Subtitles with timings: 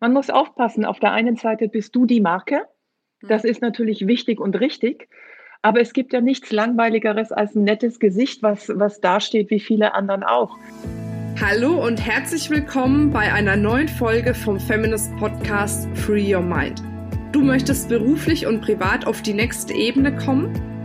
[0.00, 2.62] Man muss aufpassen, auf der einen Seite bist du die Marke.
[3.20, 5.08] Das ist natürlich wichtig und richtig.
[5.60, 9.94] Aber es gibt ja nichts Langweiligeres als ein nettes Gesicht, was, was dasteht wie viele
[9.94, 10.56] anderen auch.
[11.40, 16.80] Hallo und herzlich willkommen bei einer neuen Folge vom Feminist Podcast Free Your Mind.
[17.32, 20.77] Du möchtest beruflich und privat auf die nächste Ebene kommen?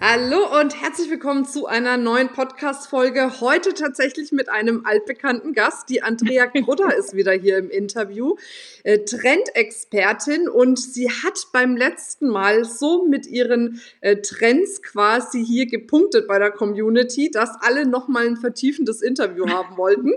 [0.00, 3.40] Hallo und herzlich willkommen zu einer neuen Podcast-Folge.
[3.40, 5.88] Heute tatsächlich mit einem altbekannten Gast.
[5.88, 8.36] Die Andrea Krudder ist wieder hier im Interview.
[8.84, 15.66] Äh, Trendexpertin und sie hat beim letzten Mal so mit ihren äh, Trends quasi hier
[15.66, 20.12] gepunktet bei der Community, dass alle nochmal ein vertiefendes Interview haben wollten.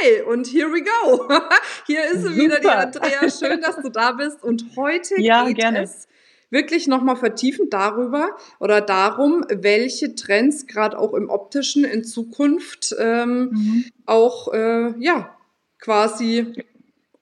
[0.00, 1.28] Hey, und here we go.
[1.86, 3.28] Hier ist sie wieder, die Andrea.
[3.30, 4.42] Schön, dass du da bist.
[4.42, 5.82] Und heute ja, geht gerne.
[5.82, 6.07] es
[6.50, 13.50] wirklich nochmal vertiefend darüber oder darum, welche Trends gerade auch im optischen in Zukunft ähm,
[13.50, 13.84] mhm.
[14.06, 15.36] auch äh, ja
[15.80, 16.64] quasi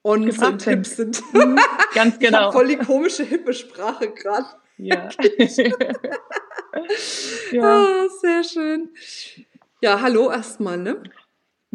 [0.03, 1.23] on sind, hip sind.
[1.35, 1.59] Mhm,
[1.95, 2.53] ganz genau.
[2.53, 4.47] Voll die komische hippe Sprache gerade.
[4.79, 5.09] Ja.
[7.53, 7.63] ja.
[7.63, 8.91] Ah, sehr schön.
[9.81, 11.03] Ja, hallo erstmal, ne?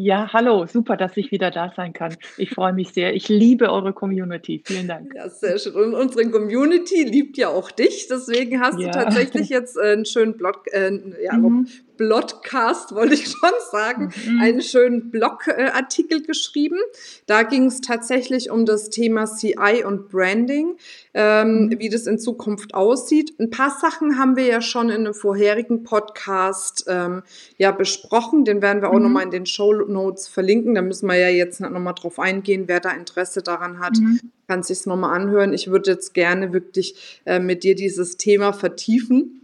[0.04, 2.16] Ja, hallo, super, dass ich wieder da sein kann.
[2.36, 3.14] Ich freue mich sehr.
[3.14, 4.60] Ich liebe eure Community.
[4.64, 5.14] Vielen Dank.
[5.14, 5.74] Ja, sehr schön.
[5.74, 8.08] Und unsere Community liebt ja auch dich.
[8.10, 8.90] Deswegen hast ja.
[8.90, 10.90] du tatsächlich jetzt einen schönen Blog, äh,
[11.22, 11.68] ja, mhm.
[12.02, 14.40] Blogcast, wollte ich schon sagen, mhm.
[14.40, 16.78] einen schönen Blogartikel geschrieben.
[17.26, 20.76] Da ging es tatsächlich um das Thema CI und Branding,
[21.14, 21.78] ähm, mhm.
[21.78, 23.34] wie das in Zukunft aussieht.
[23.38, 27.22] Ein paar Sachen haben wir ja schon in einem vorherigen Podcast ähm,
[27.56, 28.44] ja besprochen.
[28.44, 29.02] Den werden wir auch mhm.
[29.04, 30.74] nochmal in den Show Notes verlinken.
[30.74, 33.96] Da müssen wir ja jetzt nochmal drauf eingehen, wer da Interesse daran hat.
[33.98, 35.54] Mhm kann sich nochmal anhören.
[35.54, 39.41] Ich würde jetzt gerne wirklich äh, mit dir dieses Thema vertiefen.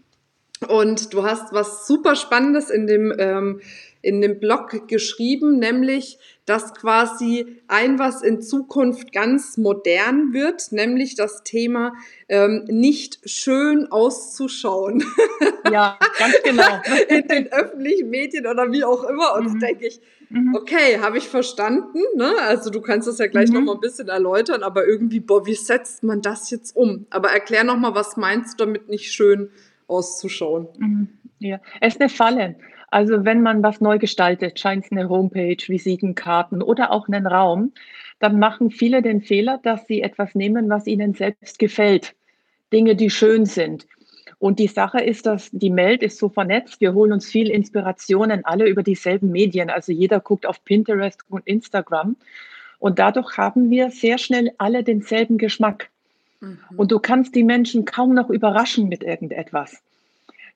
[0.66, 3.60] Und du hast was super Spannendes in dem, ähm,
[4.02, 11.14] in dem Blog geschrieben, nämlich, dass quasi ein was in Zukunft ganz modern wird, nämlich
[11.14, 11.92] das Thema
[12.28, 15.04] ähm, nicht schön auszuschauen.
[15.70, 16.80] Ja, ganz genau.
[17.08, 19.34] in den öffentlichen Medien oder wie auch immer.
[19.34, 19.60] Und mhm.
[19.60, 20.54] da denke ich, mhm.
[20.54, 21.98] okay, habe ich verstanden.
[22.16, 22.32] Ne?
[22.40, 23.56] Also du kannst das ja gleich mhm.
[23.56, 27.04] noch mal ein bisschen erläutern, aber irgendwie, boah, wie setzt man das jetzt um?
[27.10, 29.67] Aber erklär noch mal, was meinst du damit nicht schön auszuschauen.
[30.78, 31.08] Mhm.
[31.40, 32.56] Ja, es ist eine Falle.
[32.90, 37.72] Also wenn man was neu gestaltet, scheint es eine Homepage, Visitenkarten oder auch einen Raum,
[38.18, 42.14] dann machen viele den Fehler, dass sie etwas nehmen, was ihnen selbst gefällt.
[42.72, 43.86] Dinge, die schön sind.
[44.38, 46.80] Und die Sache ist, dass die Welt ist so vernetzt.
[46.80, 49.68] Wir holen uns viel Inspirationen, alle über dieselben Medien.
[49.68, 52.16] Also jeder guckt auf Pinterest und Instagram.
[52.78, 55.90] Und dadurch haben wir sehr schnell alle denselben Geschmack.
[56.40, 56.58] Mhm.
[56.76, 59.82] Und du kannst die Menschen kaum noch überraschen mit irgendetwas.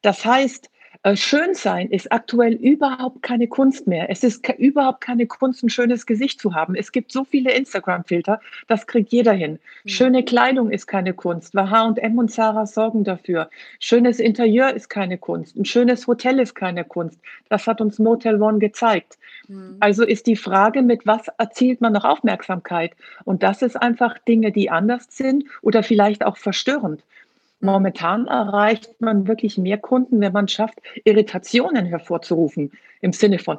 [0.02, 0.70] Das heißt,
[1.04, 4.08] äh, schön sein ist aktuell überhaupt keine Kunst mehr.
[4.08, 6.76] Es ist überhaupt keine Kunst, ein schönes Gesicht zu haben.
[6.76, 9.58] Es gibt so viele Instagram-Filter, das kriegt jeder hin.
[9.84, 9.88] Mhm.
[9.88, 13.50] Schöne Kleidung ist keine Kunst, weil H&M und Sarah sorgen dafür.
[13.80, 15.56] Schönes Interieur ist keine Kunst.
[15.56, 17.18] Ein schönes Hotel ist keine Kunst.
[17.48, 19.18] Das hat uns Motel One gezeigt.
[19.48, 19.78] Mhm.
[19.80, 22.92] Also ist die Frage, mit was erzielt man noch Aufmerksamkeit?
[23.24, 27.02] Und das ist einfach Dinge, die anders sind oder vielleicht auch verstörend.
[27.62, 32.72] Momentan erreicht man wirklich mehr Kunden, wenn man schafft, Irritationen hervorzurufen.
[33.00, 33.58] Im Sinne von,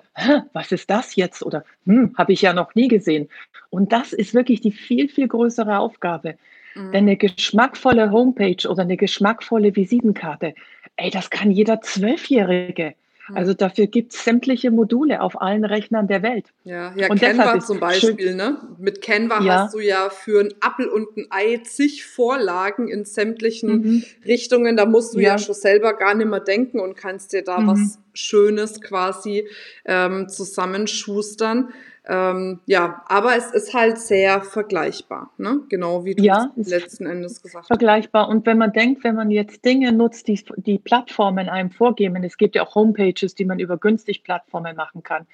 [0.53, 1.41] was ist das jetzt?
[1.41, 3.29] Oder hm, habe ich ja noch nie gesehen.
[3.69, 6.35] Und das ist wirklich die viel, viel größere Aufgabe.
[6.75, 6.91] Mhm.
[6.91, 10.53] Denn eine geschmackvolle Homepage oder eine geschmackvolle Visitenkarte,
[10.97, 12.95] ey, das kann jeder Zwölfjährige.
[13.33, 16.47] Also dafür gibt es sämtliche Module auf allen Rechnern der Welt.
[16.65, 18.57] Ja, ja und Canva zum Beispiel, schön, ne?
[18.77, 19.63] Mit Canva ja.
[19.63, 24.03] hast du ja für ein Apple und ein Ei zig Vorlagen in sämtlichen mhm.
[24.25, 24.75] Richtungen.
[24.75, 25.31] Da musst du ja.
[25.31, 25.37] ja.
[25.37, 27.67] schon selber gar nicht mehr denken und kannst dir da mhm.
[27.67, 29.47] was Schönes quasi
[29.85, 31.69] ähm, zusammenschustern.
[32.05, 35.61] Ähm, ja, aber es ist halt sehr vergleichbar, ne?
[35.69, 37.67] genau wie du ja, letzten Endes gesagt hast.
[37.67, 38.27] Vergleichbar.
[38.27, 42.37] Und wenn man denkt, wenn man jetzt Dinge nutzt, die die Plattformen einem vorgeben, es
[42.37, 45.25] gibt ja auch Homepages, die man über günstig Plattformen machen kann,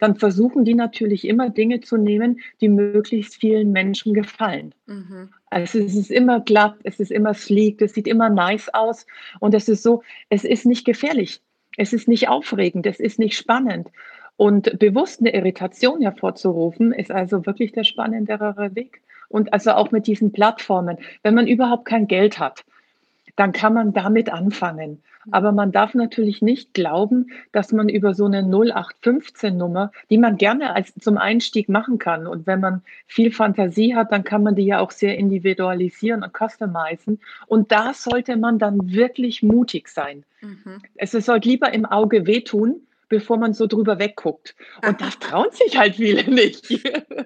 [0.00, 4.74] dann versuchen die natürlich immer Dinge zu nehmen, die möglichst vielen Menschen gefallen.
[4.84, 5.30] Mhm.
[5.48, 9.06] Also es ist immer glatt, es ist immer sleek, es sieht immer nice aus
[9.40, 11.40] und es ist so, es ist nicht gefährlich.
[11.78, 13.88] Es ist nicht aufregend, es ist nicht spannend.
[14.38, 19.02] Und bewusst eine Irritation hervorzurufen, ist also wirklich der spannendere Weg.
[19.28, 22.64] Und also auch mit diesen Plattformen, wenn man überhaupt kein Geld hat,
[23.34, 25.02] dann kann man damit anfangen.
[25.32, 30.74] Aber man darf natürlich nicht glauben, dass man über so eine 0815-Nummer, die man gerne
[30.74, 32.28] als zum Einstieg machen kann.
[32.28, 36.32] Und wenn man viel Fantasie hat, dann kann man die ja auch sehr individualisieren und
[36.32, 37.20] customizen.
[37.48, 40.22] Und da sollte man dann wirklich mutig sein.
[40.40, 40.80] Mhm.
[40.94, 44.54] Es sollte lieber im Auge wehtun, bevor man so drüber wegguckt.
[44.86, 46.66] Und das trauen sich halt viele nicht.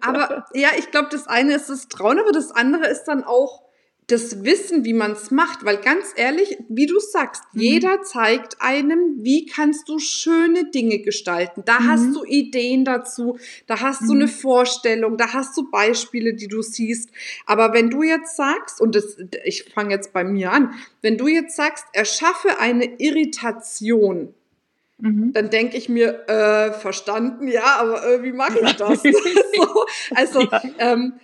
[0.00, 3.62] Aber ja, ich glaube, das eine ist das Trauen, aber das andere ist dann auch
[4.08, 7.60] das Wissen, wie man es macht, weil ganz ehrlich, wie du sagst, mhm.
[7.60, 11.62] jeder zeigt einem, wie kannst du schöne Dinge gestalten.
[11.64, 11.88] Da mhm.
[11.88, 14.06] hast du Ideen dazu, da hast mhm.
[14.06, 17.10] du eine Vorstellung, da hast du Beispiele, die du siehst.
[17.46, 21.28] Aber wenn du jetzt sagst, und das, ich fange jetzt bei mir an, wenn du
[21.28, 24.34] jetzt sagst, erschaffe eine Irritation,
[25.02, 25.32] mhm.
[25.32, 29.02] dann denke ich mir, äh, verstanden, ja, aber äh, wie mache ich das?
[29.56, 29.84] so,
[30.14, 30.62] also ja.
[30.78, 31.14] ähm,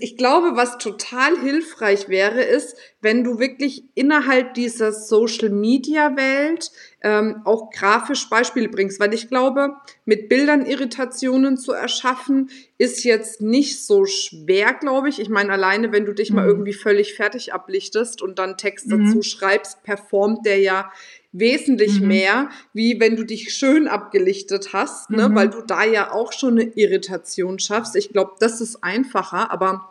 [0.00, 6.70] ich glaube, was total hilfreich wäre, ist, wenn du wirklich innerhalb dieser Social-Media-Welt
[7.02, 9.70] ähm, auch grafisch Beispiele bringst, weil ich glaube,
[10.04, 15.20] mit Bildern Irritationen zu erschaffen, ist jetzt nicht so schwer, glaube ich.
[15.20, 16.36] Ich meine, alleine, wenn du dich mhm.
[16.36, 19.06] mal irgendwie völlig fertig ablichtest und dann Text mhm.
[19.06, 20.92] dazu schreibst, performt der ja
[21.32, 22.08] wesentlich mhm.
[22.08, 25.28] mehr, wie wenn du dich schön abgelichtet hast, ne?
[25.28, 25.34] Mhm.
[25.34, 27.96] weil du da ja auch schon eine Irritation schaffst.
[27.96, 29.88] Ich glaube, das ist einfacher, aber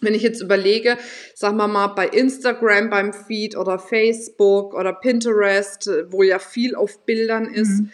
[0.00, 0.96] wenn ich jetzt überlege,
[1.34, 7.04] sagen wir mal bei Instagram beim Feed oder Facebook oder Pinterest, wo ja viel auf
[7.04, 7.90] Bildern ist, mhm.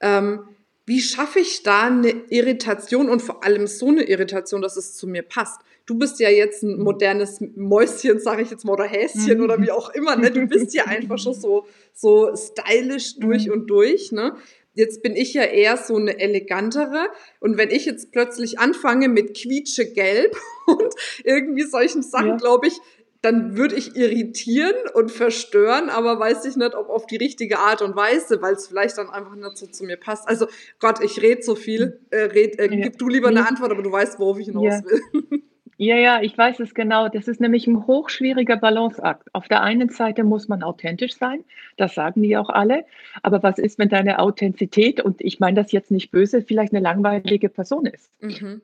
[0.00, 0.40] ähm,
[0.86, 5.06] wie schaffe ich da eine Irritation und vor allem so eine Irritation, dass es zu
[5.06, 5.60] mir passt?
[5.88, 9.70] Du bist ja jetzt ein modernes Mäuschen, sage ich jetzt mal, oder Häschen oder wie
[9.70, 10.30] auch immer, ne?
[10.30, 13.52] Du bist ja einfach schon so, so stylisch durch mhm.
[13.52, 14.36] und durch, ne?
[14.74, 17.08] Jetzt bin ich ja eher so eine elegantere.
[17.40, 20.36] Und wenn ich jetzt plötzlich anfange mit quietschegelb
[20.66, 20.94] und
[21.24, 22.36] irgendwie solchen Sachen, ja.
[22.36, 22.78] glaube ich,
[23.22, 27.82] dann würde ich irritieren und verstören, aber weiß ich nicht, ob auf die richtige Art
[27.82, 30.28] und Weise, weil es vielleicht dann einfach nicht so zu mir passt.
[30.28, 30.46] Also
[30.78, 33.90] Gott, ich rede so viel, äh, red, äh, gib du lieber eine Antwort, aber du
[33.90, 34.84] weißt, worauf ich hinaus ja.
[34.84, 35.42] will.
[35.80, 37.08] Ja, ja, ich weiß es genau.
[37.08, 39.32] Das ist nämlich ein hochschwieriger Balanceakt.
[39.32, 41.44] Auf der einen Seite muss man authentisch sein,
[41.76, 42.84] das sagen die auch alle.
[43.22, 46.82] Aber was ist, wenn deine Authentizität, und ich meine das jetzt nicht böse, vielleicht eine
[46.82, 48.10] langweilige Person ist?
[48.20, 48.60] Mhm.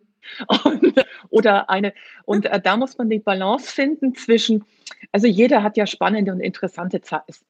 [0.64, 1.93] Und, oder eine,
[2.25, 4.64] und äh, da muss man die Balance finden zwischen,
[5.12, 7.00] also jeder hat ja spannende und interessante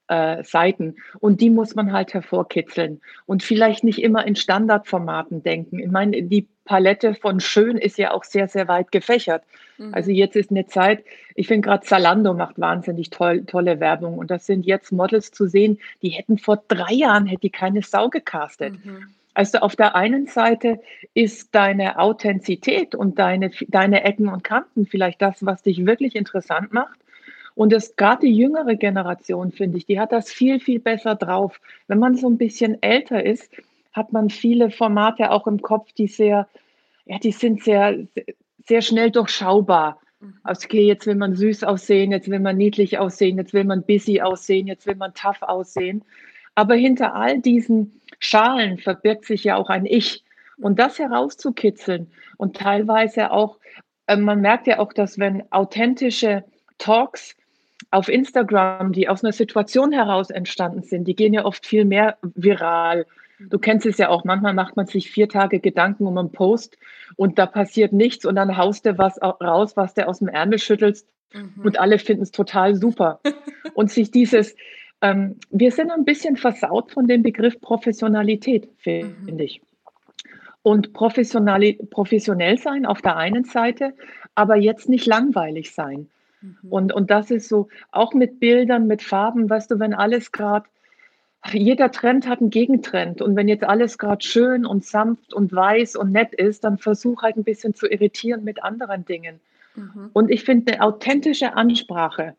[0.09, 5.79] äh, Seiten und die muss man halt hervorkitzeln und vielleicht nicht immer in Standardformaten denken.
[5.79, 9.43] Ich meine, die Palette von schön ist ja auch sehr, sehr weit gefächert.
[9.79, 9.95] Mhm.
[9.95, 14.31] Also jetzt ist eine Zeit, ich finde gerade Zalando macht wahnsinnig toll, tolle Werbung und
[14.31, 18.09] das sind jetzt Models zu sehen, die hätten vor drei Jahren, hätte die keine Sau
[18.09, 18.85] gecastet.
[18.85, 19.09] Mhm.
[19.35, 20.81] Also auf der einen Seite
[21.13, 26.73] ist deine Authentizität und deine, deine Ecken und Kanten vielleicht das, was dich wirklich interessant
[26.73, 27.01] macht.
[27.57, 31.61] Und das gerade die jüngere Generation, finde ich, die hat das viel, viel besser drauf.
[31.89, 33.51] Wenn man so ein bisschen älter ist,
[33.95, 36.49] hat man viele Formate auch im Kopf, die sehr,
[37.07, 38.07] ja, die sind sehr,
[38.67, 40.01] sehr schnell durchschaubar.
[40.21, 40.35] Mhm.
[40.43, 43.85] Also okay, jetzt will man süß aussehen, jetzt will man niedlich aussehen, jetzt will man
[43.85, 46.05] busy aussehen, jetzt will man tough aussehen.
[46.55, 50.25] Aber hinter all diesen Schalen verbirgt sich ja auch ein Ich.
[50.61, 53.59] Und das herauszukitzeln und teilweise auch,
[54.07, 56.45] äh, man merkt ja auch, dass wenn authentische
[56.79, 57.37] Talks
[57.91, 62.19] auf Instagram, die aus einer Situation heraus entstanden sind, die gehen ja oft viel mehr
[62.23, 63.07] viral.
[63.51, 66.79] Du kennst es ja auch, manchmal macht man sich vier Tage Gedanken um einen Post
[67.17, 70.59] und da passiert nichts und dann haust du was raus, was du aus dem Ärmel
[70.59, 71.63] schüttelst mhm.
[71.65, 73.21] und alle finden es total super.
[73.75, 74.55] und sich dieses,
[75.01, 79.39] ähm, wir sind ein bisschen versaut von dem Begriff Professionalität, finde mhm.
[79.39, 79.61] ich.
[80.63, 83.93] Und professionell sein auf der einen Seite,
[84.35, 86.09] aber jetzt nicht langweilig sein.
[86.41, 86.57] Mhm.
[86.71, 90.67] Und, und das ist so, auch mit Bildern, mit Farben, weißt du, wenn alles gerade,
[91.53, 93.21] jeder Trend hat einen Gegentrend.
[93.21, 97.23] Und wenn jetzt alles gerade schön und sanft und weiß und nett ist, dann versuch
[97.23, 99.41] halt ein bisschen zu irritieren mit anderen Dingen.
[99.75, 100.11] Mhm.
[100.13, 102.35] Und ich finde eine authentische Ansprache,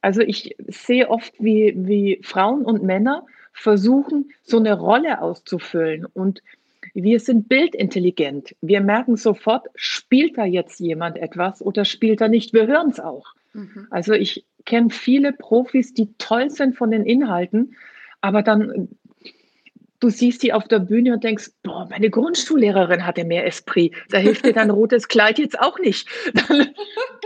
[0.00, 6.06] also ich sehe oft, wie, wie Frauen und Männer versuchen, so eine Rolle auszufüllen.
[6.06, 6.42] Und
[6.94, 8.54] wir sind bildintelligent.
[8.60, 12.52] Wir merken sofort, spielt da jetzt jemand etwas oder spielt er nicht.
[12.52, 13.34] Wir hören es auch.
[13.52, 13.88] Mhm.
[13.90, 17.74] Also ich kenne viele Profis, die toll sind von den Inhalten,
[18.20, 18.88] aber dann
[20.00, 23.94] du siehst die auf der Bühne und denkst, boah, meine Grundschullehrerin hatte mehr Esprit.
[24.10, 26.08] Da hilft dir dein rotes Kleid jetzt auch nicht.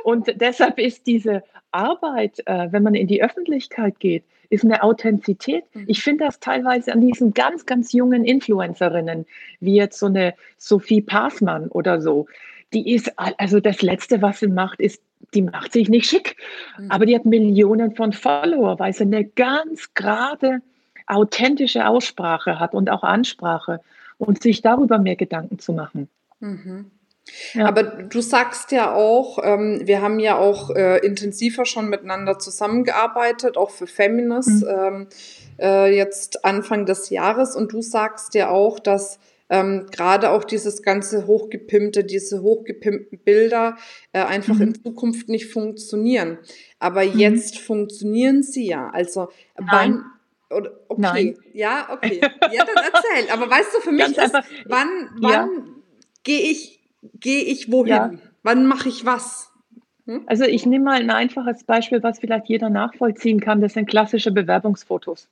[0.05, 5.65] Und deshalb ist diese Arbeit, äh, wenn man in die Öffentlichkeit geht, ist eine Authentizität.
[5.75, 5.85] Mhm.
[5.87, 9.27] Ich finde das teilweise an diesen ganz, ganz jungen Influencerinnen,
[9.61, 12.27] wie jetzt so eine Sophie Passmann oder so.
[12.75, 15.03] Die ist, also das Letzte, was sie macht, ist
[15.35, 16.37] die macht sich nicht schick,
[16.79, 16.91] mhm.
[16.91, 20.61] aber die hat Millionen von Follower, weil sie eine ganz gerade,
[21.07, 23.81] authentische Aussprache hat und auch Ansprache
[24.19, 26.09] und sich darüber mehr Gedanken zu machen.
[26.41, 26.91] Mhm.
[27.55, 27.67] Ja.
[27.67, 33.57] Aber du sagst ja auch, ähm, wir haben ja auch äh, intensiver schon miteinander zusammengearbeitet,
[33.57, 34.69] auch für Feminist, mhm.
[34.69, 35.07] ähm,
[35.61, 37.55] äh, jetzt Anfang des Jahres.
[37.55, 43.77] Und du sagst ja auch, dass ähm, gerade auch dieses ganze hochgepimpte, diese hochgepimpten Bilder
[44.13, 44.63] äh, einfach mhm.
[44.63, 46.39] in Zukunft nicht funktionieren.
[46.81, 47.19] Aber mhm.
[47.19, 48.91] jetzt funktionieren sie ja.
[48.91, 49.29] Also
[49.59, 49.69] Nein.
[49.71, 50.05] wann
[50.53, 51.39] oder, okay, Nein.
[51.53, 52.21] ja, okay.
[52.53, 53.31] Ja, dann erzähl.
[53.33, 54.35] Aber weißt du, für mich ist,
[54.67, 55.49] wann, wann ja.
[56.23, 56.83] gehe ich
[57.15, 57.93] gehe ich wohin?
[57.93, 58.11] Ja.
[58.43, 59.53] Wann mache ich was?
[60.07, 60.23] Hm?
[60.27, 63.61] Also ich nehme mal ein einfaches Beispiel, was vielleicht jeder nachvollziehen kann.
[63.61, 65.29] Das sind klassische Bewerbungsfotos.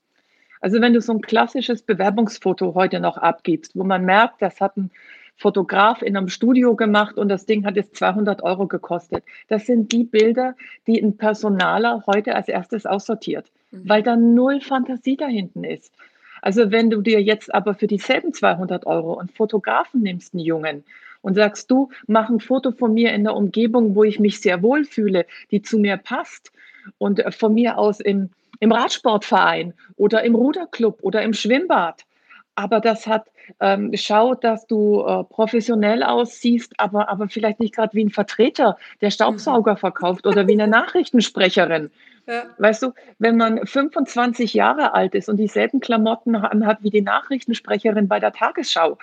[0.61, 4.77] Also wenn du so ein klassisches Bewerbungsfoto heute noch abgibst, wo man merkt, das hat
[4.77, 4.91] ein
[5.41, 9.25] Fotograf in einem Studio gemacht und das Ding hat jetzt 200 Euro gekostet.
[9.49, 10.55] Das sind die Bilder,
[10.87, 13.89] die ein Personaler heute als erstes aussortiert, mhm.
[13.89, 15.95] weil da null Fantasie da hinten ist.
[16.43, 20.85] Also wenn du dir jetzt aber für dieselben 200 Euro einen Fotografen nimmst, einen Jungen,
[21.23, 24.63] und sagst du, mach ein Foto von mir in der Umgebung, wo ich mich sehr
[24.63, 26.53] wohl fühle, die zu mir passt
[26.99, 32.05] und äh, von mir aus im, im Radsportverein oder im Ruderclub oder im Schwimmbad.
[32.55, 33.27] Aber das hat,
[33.61, 38.77] ähm, schau, dass du äh, professionell aussiehst, aber, aber vielleicht nicht gerade wie ein Vertreter,
[39.01, 41.91] der Staubsauger verkauft oder wie eine Nachrichtensprecherin.
[42.27, 42.45] Ja.
[42.59, 48.09] Weißt du, wenn man 25 Jahre alt ist und dieselben Klamotten anhat wie die Nachrichtensprecherin
[48.09, 48.99] bei der Tagesschau,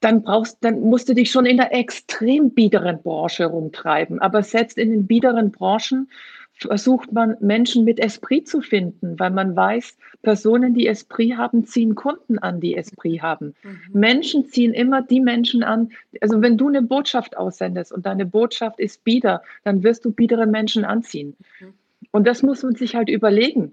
[0.00, 4.20] dann brauchst, dann musst du dich schon in der extrem biederen Branche rumtreiben.
[4.20, 6.10] Aber selbst in den biederen Branchen
[6.58, 11.94] versucht man Menschen mit Esprit zu finden, weil man weiß, Personen, die Esprit haben, ziehen
[11.94, 13.54] Kunden an, die Esprit haben.
[13.62, 13.80] Mhm.
[13.92, 15.90] Menschen ziehen immer die Menschen an.
[16.20, 20.46] Also wenn du eine Botschaft aussendest und deine Botschaft ist bieder, dann wirst du biedere
[20.46, 21.36] Menschen anziehen.
[21.60, 21.74] Mhm.
[22.10, 23.72] Und das muss man sich halt überlegen.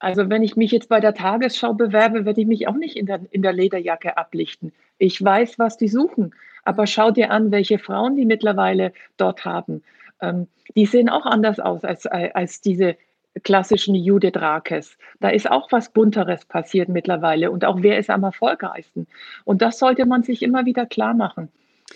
[0.00, 3.06] Also wenn ich mich jetzt bei der Tagesschau bewerbe, werde ich mich auch nicht in
[3.06, 4.72] der, in der Lederjacke ablichten.
[4.98, 6.34] Ich weiß, was die suchen.
[6.64, 9.82] Aber schau dir an, welche Frauen die mittlerweile dort haben.
[10.24, 12.96] Ähm, die sehen auch anders aus als, als diese
[13.42, 14.96] klassischen Judith Rakes.
[15.20, 19.06] Da ist auch was Bunteres passiert mittlerweile und auch wer ist am erfolgreichsten.
[19.44, 21.48] Und das sollte man sich immer wieder klar machen.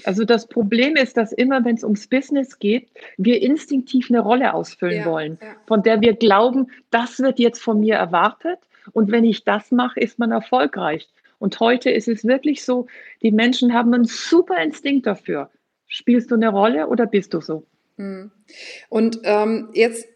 [0.05, 4.53] Also das Problem ist, dass immer, wenn es ums Business geht, wir instinktiv eine Rolle
[4.53, 5.55] ausfüllen ja, wollen, ja.
[5.67, 8.59] von der wir glauben, das wird jetzt von mir erwartet.
[8.93, 11.09] Und wenn ich das mache, ist man erfolgreich.
[11.39, 12.87] Und heute ist es wirklich so,
[13.23, 15.51] die Menschen haben einen super Instinkt dafür.
[15.87, 17.65] Spielst du eine Rolle oder bist du so?
[17.99, 18.31] Hm.
[18.89, 20.07] Und ähm, jetzt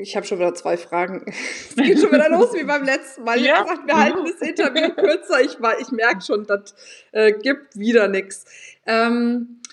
[0.00, 1.24] ich habe schon wieder zwei Fragen.
[1.68, 3.38] Es geht schon wieder los wie beim letzten Mal.
[3.38, 5.40] Ich habe gesagt, wir halten das Interview kürzer.
[5.40, 6.74] Ich, ich merke schon, das
[7.10, 8.44] äh, gibt wieder nichts.
[8.86, 9.67] Ähm, äh,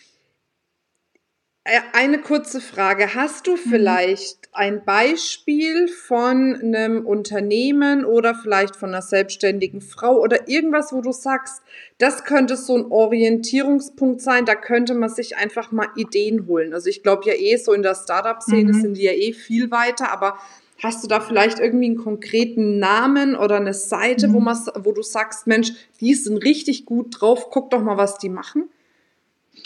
[1.93, 3.15] eine kurze Frage.
[3.15, 3.69] Hast du mhm.
[3.69, 11.01] vielleicht ein Beispiel von einem Unternehmen oder vielleicht von einer selbstständigen Frau oder irgendwas, wo
[11.01, 11.63] du sagst,
[11.97, 16.73] das könnte so ein Orientierungspunkt sein, da könnte man sich einfach mal Ideen holen.
[16.73, 18.81] Also ich glaube ja eh, so in der Startup-Szene mhm.
[18.81, 20.37] sind die ja eh viel weiter, aber
[20.83, 24.33] hast du da vielleicht irgendwie einen konkreten Namen oder eine Seite, mhm.
[24.33, 28.19] wo, man, wo du sagst, Mensch, die sind richtig gut drauf, guck doch mal, was
[28.19, 28.69] die machen?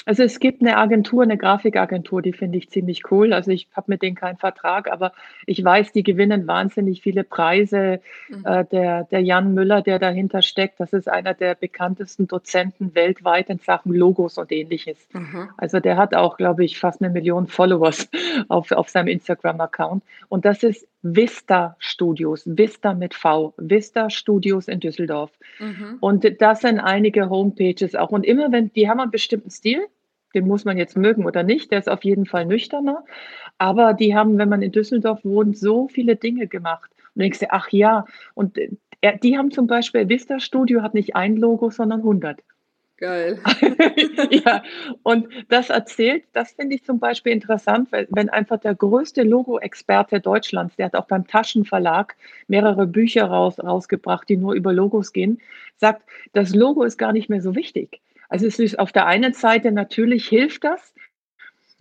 [0.05, 3.33] Also es gibt eine Agentur, eine Grafikagentur, die finde ich ziemlich cool.
[3.33, 5.11] Also ich habe mit denen keinen Vertrag, aber
[5.45, 7.99] ich weiß, die gewinnen wahnsinnig viele Preise.
[8.29, 8.45] Mhm.
[8.45, 13.49] Äh, der, der Jan Müller, der dahinter steckt, das ist einer der bekanntesten Dozenten weltweit
[13.49, 15.07] in Sachen Logos und ähnliches.
[15.13, 15.49] Mhm.
[15.57, 18.09] Also der hat auch, glaube ich, fast eine Million Followers
[18.47, 20.03] auf, auf seinem Instagram-Account.
[20.29, 25.31] Und das ist Vista Studios, Vista mit V, Vista Studios in Düsseldorf.
[25.59, 25.97] Mhm.
[25.99, 28.09] Und das sind einige Homepages auch.
[28.09, 29.87] Und immer wenn, die haben einen bestimmten Stil,
[30.33, 33.03] den muss man jetzt mögen oder nicht, der ist auf jeden Fall nüchterner.
[33.57, 36.91] Aber die haben, wenn man in Düsseldorf wohnt, so viele Dinge gemacht.
[37.15, 38.05] Und denkst du, ach ja,
[38.35, 42.41] und äh, die haben zum Beispiel, Vista Studio hat nicht ein Logo, sondern 100.
[42.99, 43.39] Geil.
[44.29, 44.61] ja,
[45.03, 50.75] und das erzählt, das finde ich zum Beispiel interessant, wenn einfach der größte Logo-Experte Deutschlands,
[50.75, 52.17] der hat auch beim Taschenverlag
[52.49, 55.39] mehrere Bücher raus, rausgebracht, die nur über Logos gehen,
[55.77, 58.01] sagt, das Logo ist gar nicht mehr so wichtig.
[58.29, 60.93] Also es ist auf der einen Seite natürlich hilft das,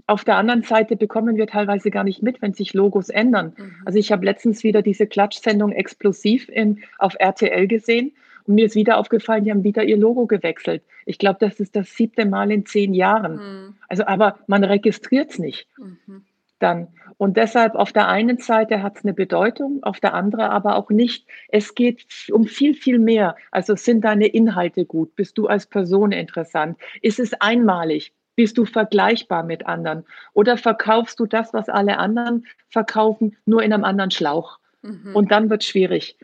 [0.09, 3.53] auf der anderen Seite bekommen wir teilweise gar nicht mit, wenn sich Logos ändern.
[3.57, 3.75] Mhm.
[3.85, 8.13] Also ich habe letztens wieder diese Klatschsendung explosiv in, auf RTL gesehen
[8.47, 10.83] und mir ist wieder aufgefallen, die haben wieder ihr Logo gewechselt.
[11.05, 13.37] Ich glaube, das ist das siebte Mal in zehn Jahren.
[13.37, 13.75] Mhm.
[13.87, 15.69] Also, aber man registriert es nicht.
[15.77, 16.23] Mhm.
[16.59, 16.89] Dann.
[17.17, 20.91] Und deshalb auf der einen Seite hat es eine Bedeutung, auf der anderen aber auch
[20.91, 21.27] nicht.
[21.49, 23.37] Es geht um viel, viel mehr.
[23.51, 25.15] Also sind deine Inhalte gut?
[25.17, 26.79] Bist du als Person interessant?
[27.03, 28.13] Ist es einmalig?
[28.37, 30.05] Bist du vergleichbar mit anderen?
[30.33, 34.61] Oder verkaufst du das, was alle anderen verkaufen, nur in einem anderen Schlauch?
[34.83, 35.15] Mhm.
[35.15, 36.17] Und dann wird es schwierig.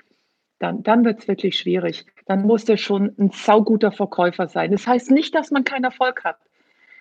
[0.60, 2.06] Dann, dann wird es wirklich schwierig.
[2.26, 4.70] Dann muss der schon ein sauguter Verkäufer sein.
[4.70, 6.38] Das heißt nicht, dass man keinen Erfolg hat.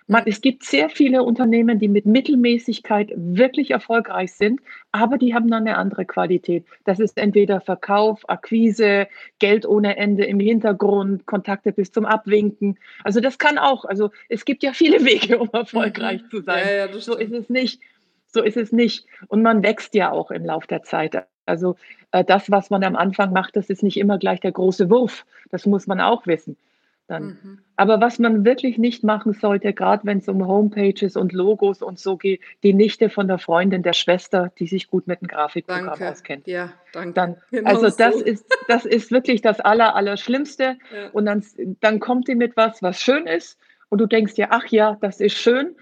[0.06, 4.60] Man, es gibt sehr viele Unternehmen, die mit Mittelmäßigkeit wirklich erfolgreich sind,
[4.92, 6.66] aber die haben dann eine andere Qualität.
[6.84, 9.08] Das ist entweder Verkauf, Akquise,
[9.38, 12.78] Geld ohne Ende im Hintergrund, Kontakte bis zum Abwinken.
[13.02, 13.86] Also das kann auch.
[13.86, 16.30] Also es gibt ja viele Wege, um erfolgreich mhm.
[16.30, 16.66] zu sein.
[16.66, 17.80] Ja, ja, so ist es nicht.
[18.26, 19.06] So ist es nicht.
[19.28, 21.24] Und man wächst ja auch im Laufe der Zeit.
[21.46, 21.76] Also
[22.10, 25.24] äh, das, was man am Anfang macht, das ist nicht immer gleich der große Wurf.
[25.50, 26.58] Das muss man auch wissen
[27.06, 27.24] dann.
[27.24, 27.58] Mhm.
[27.76, 31.98] Aber was man wirklich nicht machen sollte, gerade wenn es um Homepages und Logos und
[31.98, 35.86] so geht, die Nichte von der Freundin der Schwester, die sich gut mit dem Grafikprogramm
[35.86, 36.10] danke.
[36.10, 36.46] auskennt.
[36.46, 37.12] Ja, danke.
[37.12, 38.24] Dann, genau also das so.
[38.24, 40.78] ist das ist wirklich das aller Allerschlimmste.
[40.94, 41.10] Ja.
[41.12, 41.44] Und dann,
[41.80, 43.58] dann kommt die mit was, was schön ist,
[43.94, 45.76] und du denkst dir, ach ja, das ist schön.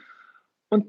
[0.69, 0.87] Und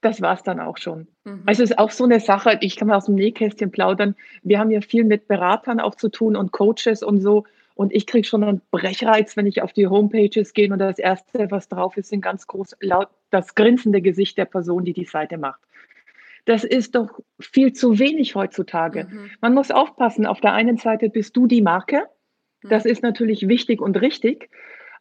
[0.00, 1.06] das war es dann auch schon.
[1.22, 1.44] Mhm.
[1.46, 4.16] Also es ist auch so eine Sache, ich kann mal aus dem Nähkästchen plaudern.
[4.42, 7.44] Wir haben ja viel mit Beratern auch zu tun und Coaches und so.
[7.74, 11.50] Und ich kriege schon einen Brechreiz, wenn ich auf die Homepages gehe und das Erste,
[11.50, 15.38] was drauf ist, sind ganz groß laut das grinsende Gesicht der Person, die die Seite
[15.38, 15.60] macht.
[16.44, 19.08] Das ist doch viel zu wenig heutzutage.
[19.10, 19.30] Mhm.
[19.40, 22.04] Man muss aufpassen, auf der einen Seite bist du die Marke.
[22.62, 22.90] Das mhm.
[22.90, 24.50] ist natürlich wichtig und richtig.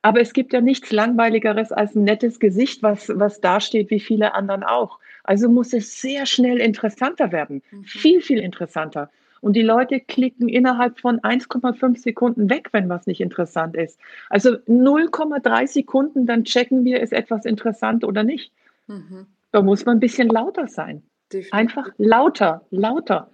[0.01, 4.34] Aber es gibt ja nichts Langweiligeres als ein nettes Gesicht, was, was dasteht, wie viele
[4.34, 5.00] anderen auch.
[5.24, 7.62] Also muss es sehr schnell interessanter werden.
[7.72, 7.84] Mhm.
[7.84, 9.10] Viel, viel interessanter.
[9.44, 14.00] Und die Leute klicken innerhalb von 1,5 Sekunden weg, wenn was nicht interessant ist.
[14.30, 18.54] Also 0,3 Sekunden, dann checken wir, ist etwas interessant oder nicht.
[18.88, 19.28] Mhm.
[19.52, 21.04] Da muss man ein bisschen lauter sein.
[21.34, 21.54] Definitiv.
[21.54, 23.30] Einfach lauter, lauter.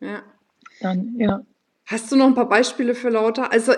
[0.00, 0.22] Ja.
[0.80, 1.42] Dann, ja.
[1.84, 3.52] Hast du noch ein paar Beispiele für lauter?
[3.52, 3.74] Also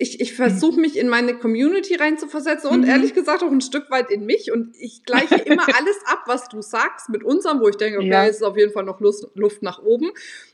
[0.00, 2.88] ich, ich versuche mich in meine Community reinzuversetzen und mhm.
[2.88, 4.52] ehrlich gesagt auch ein Stück weit in mich.
[4.52, 8.08] Und ich gleiche immer alles ab, was du sagst mit unserem, wo ich denke, okay,
[8.08, 8.24] ja.
[8.24, 10.10] es ist auf jeden Fall noch Luft, Luft nach oben.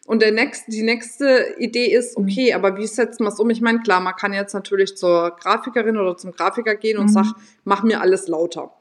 [0.07, 2.25] Und der nächste, die nächste Idee ist, mhm.
[2.25, 2.65] okay, mhm.
[2.65, 3.51] aber wie setzt man es um?
[3.51, 7.13] Ich meine, klar, man kann jetzt natürlich zur Grafikerin oder zum Grafiker gehen und mhm.
[7.13, 7.35] sagt,
[7.65, 8.73] mach mir alles lauter.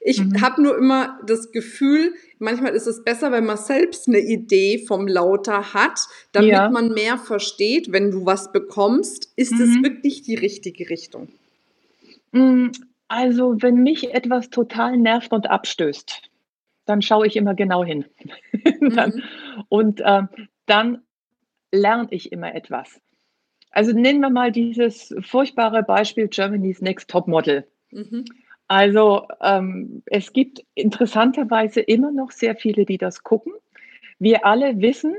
[0.00, 0.40] Ich mhm.
[0.40, 5.06] habe nur immer das Gefühl, manchmal ist es besser, wenn man selbst eine Idee vom
[5.06, 6.00] Lauter hat,
[6.32, 6.68] damit ja.
[6.68, 9.32] man mehr versteht, wenn du was bekommst.
[9.36, 9.84] Ist es mhm.
[9.84, 11.28] wirklich die richtige Richtung?
[12.32, 12.68] Mm,
[13.06, 16.22] also, wenn mich etwas total nervt und abstößt,
[16.86, 18.04] dann schaue ich immer genau hin.
[18.80, 19.22] dann, mhm.
[19.68, 20.22] Und äh,
[20.66, 21.02] dann
[21.72, 23.00] lerne ich immer etwas.
[23.70, 27.66] Also nehmen wir mal dieses furchtbare Beispiel Germany's Next Top Model.
[27.90, 28.24] Mhm.
[28.70, 33.52] Also ähm, es gibt interessanterweise immer noch sehr viele, die das gucken.
[34.20, 35.16] Wir alle wissen,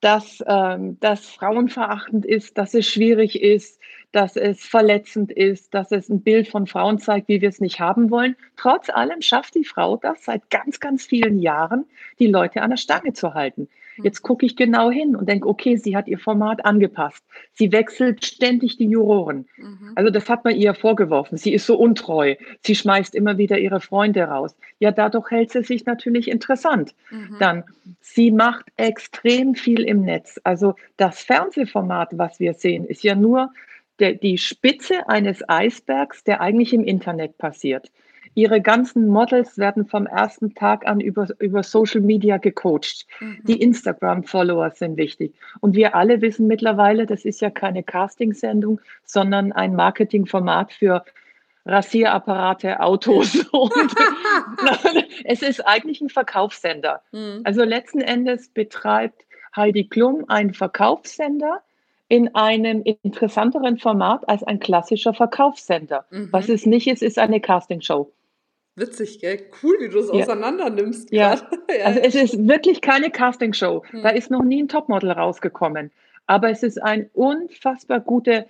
[0.00, 3.80] dass ähm, das frauenverachtend ist, dass es schwierig ist,
[4.12, 7.80] dass es verletzend ist, dass es ein Bild von Frauen zeigt, wie wir es nicht
[7.80, 8.36] haben wollen.
[8.56, 11.86] Trotz allem schafft die Frau das seit ganz, ganz vielen Jahren,
[12.20, 13.68] die Leute an der Stange zu halten.
[13.96, 14.04] Hm.
[14.04, 17.24] Jetzt gucke ich genau hin und denke, okay, sie hat ihr Format angepasst.
[17.52, 19.46] Sie wechselt ständig die Juroren.
[19.56, 19.92] Mhm.
[19.94, 21.36] Also das hat man ihr vorgeworfen.
[21.38, 22.36] Sie ist so untreu.
[22.64, 24.56] Sie schmeißt immer wieder ihre Freunde raus.
[24.78, 26.94] Ja, dadurch hält sie sich natürlich interessant.
[27.10, 27.36] Mhm.
[27.38, 27.64] Dann,
[28.00, 30.40] sie macht extrem viel im Netz.
[30.44, 33.52] Also das Fernsehformat, was wir sehen, ist ja nur
[33.98, 37.90] der, die Spitze eines Eisbergs, der eigentlich im Internet passiert.
[38.34, 43.06] Ihre ganzen Models werden vom ersten Tag an über, über Social Media gecoacht.
[43.20, 43.40] Mhm.
[43.44, 45.34] Die Instagram-Follower sind wichtig.
[45.60, 51.04] Und wir alle wissen mittlerweile, das ist ja keine Castingsendung, sondern ein Marketingformat für
[51.66, 53.36] Rasierapparate, Autos.
[53.52, 53.72] Und
[55.24, 57.02] es ist eigentlich ein Verkaufssender.
[57.12, 57.42] Mhm.
[57.44, 61.62] Also letzten Endes betreibt Heidi Klum einen Verkaufssender,
[62.08, 66.04] in einem interessanteren Format als ein klassischer Verkaufssender.
[66.10, 66.28] Mhm.
[66.30, 68.12] Was es nicht ist, ist eine Castingshow.
[68.74, 69.38] Witzig, gell?
[69.62, 70.14] Cool, wie du es ja.
[70.14, 71.12] auseinander nimmst.
[71.12, 71.38] Ja.
[71.78, 71.84] ja.
[71.84, 73.84] also es ist wirklich keine Castingshow.
[73.92, 74.02] Mhm.
[74.02, 75.90] Da ist noch nie ein Topmodel rausgekommen.
[76.26, 78.46] Aber es ist eine unfassbar gute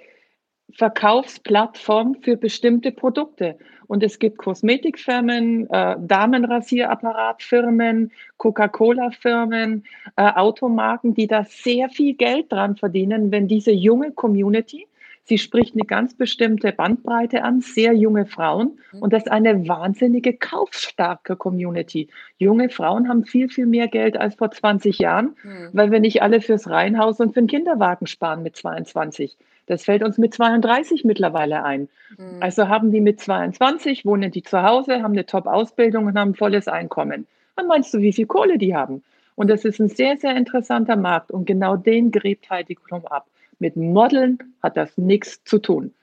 [0.74, 3.58] Verkaufsplattform für bestimmte Produkte.
[3.88, 9.85] Und es gibt Kosmetikfirmen, äh, Damenrasierapparatfirmen, Coca-Cola-Firmen,
[10.16, 14.87] äh, Automarken, die da sehr viel Geld dran verdienen, wenn diese junge Community,
[15.24, 18.78] sie spricht eine ganz bestimmte Bandbreite an, sehr junge Frauen.
[19.00, 22.08] Und das ist eine wahnsinnige kaufstarke Community.
[22.38, 25.70] Junge Frauen haben viel, viel mehr Geld als vor 20 Jahren, mhm.
[25.72, 29.37] weil wir nicht alle fürs Reihenhaus und für den Kinderwagen sparen mit 22.
[29.66, 31.88] Das fällt uns mit 32 mittlerweile ein.
[32.18, 32.38] Mhm.
[32.40, 36.68] Also haben die mit 22, wohnen die zu Hause, haben eine Top-Ausbildung und haben volles
[36.68, 37.26] Einkommen.
[37.56, 39.02] Dann meinst du, wie viel Kohle die haben?
[39.35, 41.30] Und das ist ein sehr, sehr interessanter Markt.
[41.30, 43.26] Und genau den gräbt Heidi Klum ab.
[43.62, 45.94] Mit Modeln hat das nichts zu tun.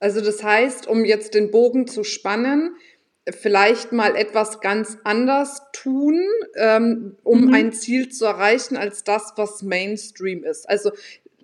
[0.00, 2.74] Also das heißt, um jetzt den Bogen zu spannen,
[3.30, 6.20] vielleicht mal etwas ganz anders tun,
[6.56, 7.54] ähm, um mhm.
[7.54, 10.68] ein Ziel zu erreichen, als das, was Mainstream ist.
[10.68, 10.90] Also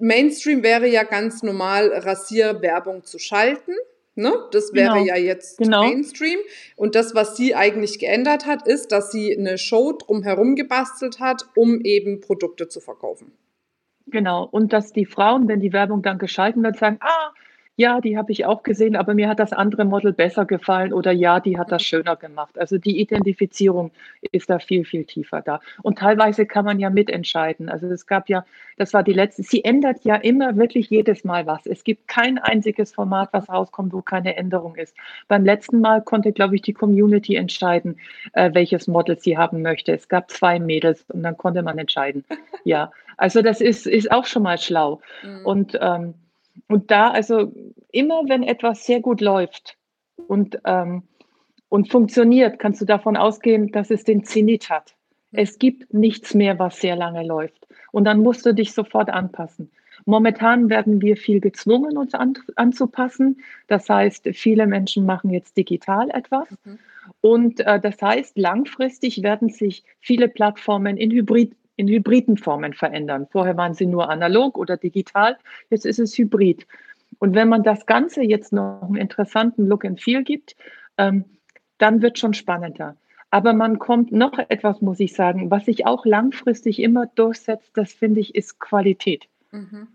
[0.00, 3.74] Mainstream wäre ja ganz normal, Rasierwerbung zu schalten.
[4.16, 4.34] Ne?
[4.50, 5.06] Das wäre genau.
[5.06, 5.84] ja jetzt genau.
[5.84, 6.40] Mainstream.
[6.74, 11.44] Und das, was sie eigentlich geändert hat, ist, dass sie eine Show drumherum gebastelt hat,
[11.54, 13.30] um eben Produkte zu verkaufen.
[14.10, 14.44] Genau.
[14.44, 17.32] Und dass die Frauen, wenn die Werbung dann geschalten wird, sagen, ah,
[17.80, 21.12] ja, die habe ich auch gesehen, aber mir hat das andere Model besser gefallen oder
[21.12, 22.58] ja, die hat das schöner gemacht.
[22.58, 23.90] Also die Identifizierung
[24.32, 25.60] ist da viel, viel tiefer da.
[25.82, 27.70] Und teilweise kann man ja mitentscheiden.
[27.70, 28.44] Also es gab ja,
[28.76, 31.64] das war die letzte, sie ändert ja immer wirklich jedes Mal was.
[31.64, 34.94] Es gibt kein einziges Format, was rauskommt, wo keine Änderung ist.
[35.26, 37.98] Beim letzten Mal konnte, glaube ich, die Community entscheiden,
[38.34, 39.94] äh, welches Model sie haben möchte.
[39.94, 42.24] Es gab zwei Mädels und dann konnte man entscheiden.
[42.64, 45.00] Ja, also das ist, ist auch schon mal schlau.
[45.22, 45.46] Mhm.
[45.46, 46.12] Und ähm,
[46.68, 47.52] und da, also
[47.92, 49.76] immer wenn etwas sehr gut läuft
[50.28, 51.02] und, ähm,
[51.68, 54.94] und funktioniert, kannst du davon ausgehen, dass es den Zenit hat.
[55.32, 57.66] Es gibt nichts mehr, was sehr lange läuft.
[57.92, 59.70] Und dann musst du dich sofort anpassen.
[60.06, 63.40] Momentan werden wir viel gezwungen, uns an, anzupassen.
[63.66, 66.48] Das heißt, viele Menschen machen jetzt digital etwas.
[66.64, 66.78] Mhm.
[67.20, 73.26] Und äh, das heißt, langfristig werden sich viele Plattformen in Hybrid in hybriden Formen verändern.
[73.30, 75.36] Vorher waren sie nur analog oder digital,
[75.70, 76.66] jetzt ist es hybrid.
[77.18, 80.54] Und wenn man das Ganze jetzt noch einen interessanten Look and Feel gibt,
[80.98, 81.24] ähm,
[81.78, 82.96] dann wird schon spannender.
[83.30, 87.92] Aber man kommt noch etwas, muss ich sagen, was sich auch langfristig immer durchsetzt, das
[87.92, 89.28] finde ich, ist Qualität.
[89.50, 89.88] Mhm.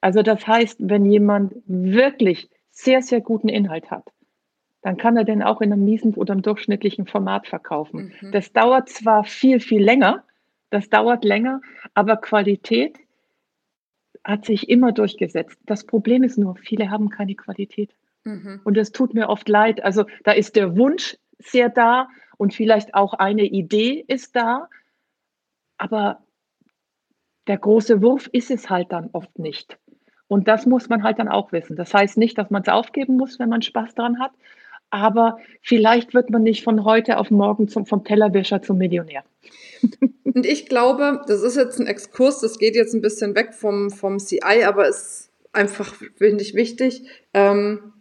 [0.00, 4.12] Also das heißt, wenn jemand wirklich sehr, sehr guten Inhalt hat,
[4.82, 8.12] dann kann er den auch in einem miesen oder einem durchschnittlichen Format verkaufen.
[8.20, 8.32] Mhm.
[8.32, 10.22] Das dauert zwar viel, viel länger,
[10.70, 11.60] das dauert länger,
[11.94, 12.98] aber Qualität
[14.24, 15.58] hat sich immer durchgesetzt.
[15.66, 17.94] Das Problem ist nur, viele haben keine Qualität.
[18.24, 18.60] Mhm.
[18.64, 19.84] Und es tut mir oft leid.
[19.84, 24.68] Also da ist der Wunsch sehr da und vielleicht auch eine Idee ist da,
[25.78, 26.22] aber
[27.46, 29.78] der große Wurf ist es halt dann oft nicht.
[30.28, 31.76] Und das muss man halt dann auch wissen.
[31.76, 34.32] Das heißt nicht, dass man es aufgeben muss, wenn man Spaß daran hat,
[34.90, 39.24] aber vielleicht wird man nicht von heute auf morgen zum, vom Tellerwischer zum Millionär.
[40.24, 43.90] Und ich glaube, das ist jetzt ein Exkurs, das geht jetzt ein bisschen weg vom,
[43.90, 47.02] vom CI, aber ist einfach, finde ich, wichtig.
[47.34, 47.92] Ähm,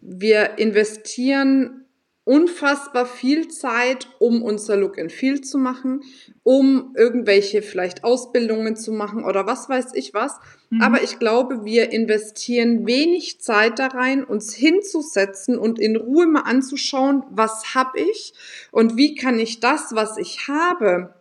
[0.00, 1.81] wir investieren
[2.24, 6.02] unfassbar viel Zeit, um unser Look and Feel zu machen,
[6.44, 10.38] um irgendwelche vielleicht Ausbildungen zu machen oder was weiß ich was.
[10.70, 10.82] Mhm.
[10.82, 16.42] Aber ich glaube, wir investieren wenig Zeit da rein, uns hinzusetzen und in Ruhe mal
[16.42, 18.34] anzuschauen, was habe ich
[18.70, 21.14] und wie kann ich das, was ich habe,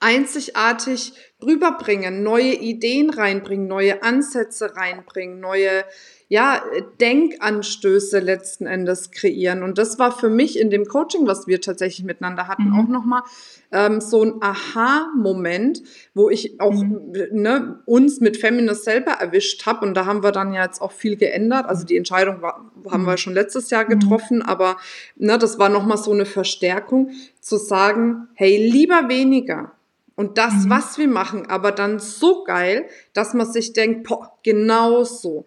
[0.00, 5.84] einzigartig rüberbringen, neue Ideen reinbringen, neue Ansätze reinbringen, neue
[6.28, 6.60] ja,
[7.00, 9.62] Denkanstöße letzten Endes kreieren.
[9.62, 12.80] Und das war für mich in dem Coaching, was wir tatsächlich miteinander hatten, mhm.
[12.80, 13.22] auch nochmal
[13.70, 15.82] ähm, so ein Aha-Moment,
[16.14, 17.12] wo ich auch mhm.
[17.30, 19.86] ne, uns mit Feminist selber erwischt habe.
[19.86, 21.66] Und da haben wir dann ja jetzt auch viel geändert.
[21.66, 23.06] Also die Entscheidung war, haben mhm.
[23.06, 24.00] wir schon letztes Jahr mhm.
[24.00, 24.78] getroffen, aber
[25.14, 27.10] ne, das war nochmal so eine Verstärkung,
[27.40, 29.72] zu sagen, hey, lieber weniger.
[30.16, 30.70] Und das, mhm.
[30.70, 35.44] was wir machen, aber dann so geil, dass man sich denkt, boah, genau so.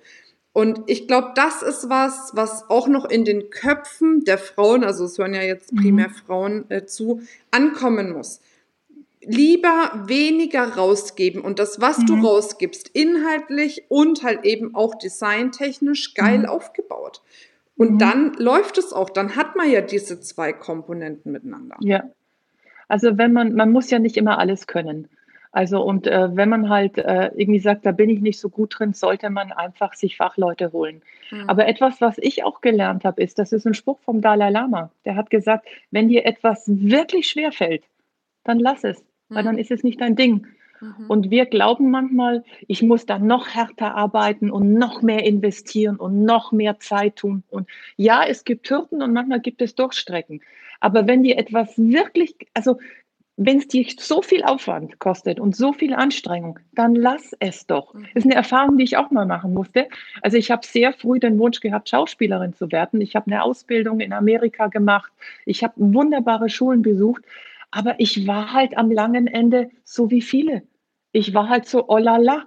[0.51, 5.05] Und ich glaube, das ist was, was auch noch in den Köpfen der Frauen, also
[5.05, 6.13] es hören ja jetzt primär mhm.
[6.13, 8.41] Frauen äh, zu, ankommen muss.
[9.21, 12.05] Lieber weniger rausgeben und das, was mhm.
[12.07, 16.45] du rausgibst, inhaltlich und halt eben auch designtechnisch geil mhm.
[16.45, 17.21] aufgebaut.
[17.77, 17.99] Und mhm.
[17.99, 21.77] dann läuft es auch, dann hat man ja diese zwei Komponenten miteinander.
[21.81, 22.03] Ja.
[22.87, 25.07] Also wenn man, man muss ja nicht immer alles können.
[25.51, 28.75] Also und äh, wenn man halt äh, irgendwie sagt, da bin ich nicht so gut
[28.77, 31.01] drin, sollte man einfach sich Fachleute holen.
[31.31, 31.49] Mhm.
[31.49, 34.91] Aber etwas, was ich auch gelernt habe, ist, das ist ein Spruch vom Dalai Lama.
[35.05, 37.83] Der hat gesagt, wenn dir etwas wirklich schwer fällt,
[38.43, 39.35] dann lass es, mhm.
[39.35, 40.45] weil dann ist es nicht dein Ding.
[40.81, 41.05] Mhm.
[41.07, 46.23] Und wir glauben manchmal, ich muss da noch härter arbeiten und noch mehr investieren und
[46.25, 47.43] noch mehr Zeit tun.
[47.49, 50.41] Und ja, es gibt Hürden und manchmal gibt es Durchstrecken.
[50.79, 52.77] Aber wenn dir etwas wirklich, also
[53.41, 57.93] wenn es dir so viel Aufwand kostet und so viel Anstrengung, dann lass es doch.
[57.93, 58.07] Mhm.
[58.13, 59.87] Das ist eine Erfahrung, die ich auch mal machen musste.
[60.21, 62.99] Also ich habe sehr früh den Wunsch gehabt, Schauspielerin zu werden.
[62.99, 65.09] Ich habe eine Ausbildung in Amerika gemacht.
[65.45, 67.23] Ich habe wunderbare Schulen besucht.
[67.71, 70.63] Aber ich war halt am langen Ende so wie viele.
[71.13, 72.43] Ich war halt so, oh la la.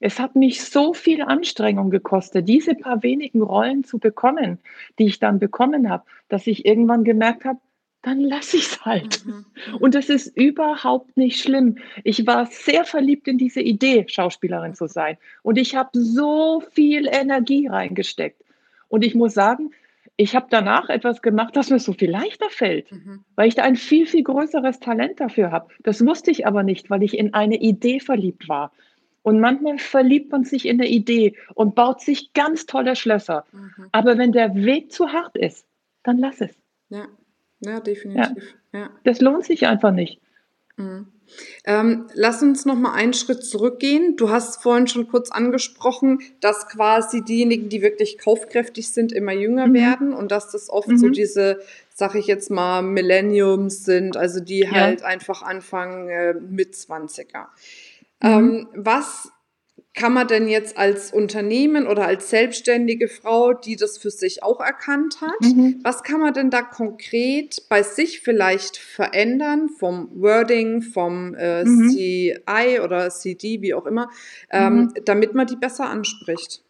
[0.00, 4.58] Es hat mich so viel Anstrengung gekostet, diese paar wenigen Rollen zu bekommen,
[4.98, 7.60] die ich dann bekommen habe, dass ich irgendwann gemerkt habe,
[8.02, 9.24] dann lasse ich es halt.
[9.24, 9.76] Mhm, mhm.
[9.76, 11.78] Und es ist überhaupt nicht schlimm.
[12.04, 15.16] Ich war sehr verliebt in diese Idee, Schauspielerin zu sein.
[15.42, 18.42] Und ich habe so viel Energie reingesteckt.
[18.88, 19.70] Und ich muss sagen,
[20.16, 23.24] ich habe danach etwas gemacht, das mir so viel leichter fällt, mhm.
[23.36, 25.68] weil ich da ein viel, viel größeres Talent dafür habe.
[25.82, 28.72] Das wusste ich aber nicht, weil ich in eine Idee verliebt war.
[29.22, 33.44] Und manchmal verliebt man sich in eine Idee und baut sich ganz tolle Schlösser.
[33.52, 33.88] Mhm.
[33.92, 35.64] Aber wenn der Weg zu hart ist,
[36.02, 36.50] dann lass es.
[36.88, 37.06] Ja,
[37.62, 38.54] ja definitiv.
[38.72, 38.80] Ja.
[38.80, 38.90] Ja.
[39.04, 40.20] Das lohnt sich einfach nicht.
[40.76, 41.06] Mhm.
[41.64, 44.16] Ähm, lass uns noch mal einen Schritt zurückgehen.
[44.16, 49.68] Du hast vorhin schon kurz angesprochen, dass quasi diejenigen, die wirklich kaufkräftig sind, immer jünger
[49.68, 49.74] mhm.
[49.74, 50.98] werden und dass das oft mhm.
[50.98, 51.60] so diese,
[51.94, 54.72] sag ich jetzt mal, Millenniums sind, also die ja.
[54.72, 57.46] halt einfach anfangen äh, mit 20er.
[58.22, 58.28] Mhm.
[58.28, 59.30] Ähm, was
[59.94, 64.60] kann man denn jetzt als Unternehmen oder als selbstständige Frau, die das für sich auch
[64.60, 65.80] erkannt hat, mhm.
[65.82, 71.90] was kann man denn da konkret bei sich vielleicht verändern vom Wording, vom äh, mhm.
[71.90, 74.08] CI oder CD, wie auch immer,
[74.50, 74.94] ähm, mhm.
[75.04, 76.62] damit man die besser anspricht?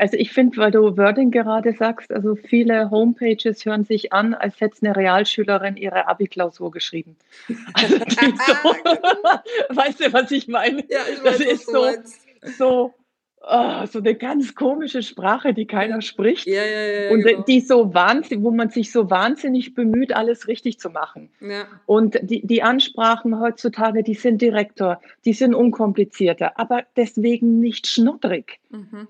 [0.00, 4.58] Also ich finde, weil du Wording gerade sagst, also viele Homepages hören sich an, als
[4.58, 7.16] hätte eine Realschülerin ihre Abi-Klausur geschrieben.
[7.74, 10.82] Also so, weißt du, was ich meine?
[10.88, 11.86] Ja, ich weiß, das ist so,
[12.56, 12.94] so,
[13.42, 16.46] oh, so eine ganz komische Sprache, die keiner spricht.
[16.46, 17.42] Ja, ja, ja, und genau.
[17.42, 21.28] die so wahnsinnig, wo man sich so wahnsinnig bemüht, alles richtig zu machen.
[21.42, 21.66] Ja.
[21.84, 28.60] Und die, die Ansprachen heutzutage, die sind direkter, die sind unkomplizierter, aber deswegen nicht schnoddrig.
[28.70, 29.08] Mhm.